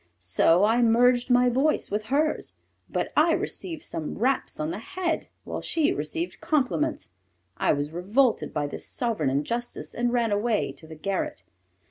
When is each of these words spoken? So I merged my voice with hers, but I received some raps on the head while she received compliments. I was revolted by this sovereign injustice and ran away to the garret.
So 0.17 0.63
I 0.63 0.81
merged 0.81 1.29
my 1.29 1.47
voice 1.47 1.91
with 1.91 2.05
hers, 2.05 2.55
but 2.89 3.13
I 3.15 3.33
received 3.33 3.83
some 3.83 4.17
raps 4.17 4.59
on 4.59 4.71
the 4.71 4.79
head 4.79 5.27
while 5.43 5.61
she 5.61 5.93
received 5.93 6.41
compliments. 6.41 7.09
I 7.57 7.71
was 7.73 7.91
revolted 7.91 8.51
by 8.51 8.65
this 8.65 8.83
sovereign 8.87 9.29
injustice 9.29 9.93
and 9.93 10.11
ran 10.11 10.31
away 10.31 10.71
to 10.71 10.87
the 10.87 10.95
garret. 10.95 11.43